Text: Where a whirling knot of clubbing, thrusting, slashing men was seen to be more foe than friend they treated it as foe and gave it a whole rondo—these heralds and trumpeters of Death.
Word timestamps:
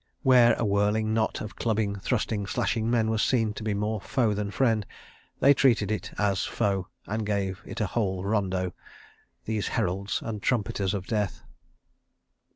Where 0.23 0.53
a 0.55 0.65
whirling 0.65 1.13
knot 1.13 1.41
of 1.41 1.55
clubbing, 1.55 1.97
thrusting, 1.99 2.47
slashing 2.47 2.89
men 2.89 3.11
was 3.11 3.21
seen 3.21 3.53
to 3.53 3.61
be 3.63 3.75
more 3.75 4.01
foe 4.01 4.33
than 4.33 4.49
friend 4.49 4.83
they 5.39 5.53
treated 5.53 5.91
it 5.91 6.09
as 6.17 6.43
foe 6.43 6.87
and 7.05 7.23
gave 7.23 7.61
it 7.67 7.79
a 7.79 7.85
whole 7.85 8.25
rondo—these 8.25 9.67
heralds 9.67 10.19
and 10.23 10.41
trumpeters 10.41 10.95
of 10.95 11.05
Death. 11.05 11.43